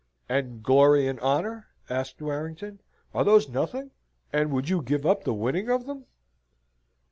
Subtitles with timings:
[0.27, 2.81] "And glory and honour?" asked Warrington,
[3.13, 3.91] "are those nothing?
[4.33, 6.07] and would you give up the winning of them?"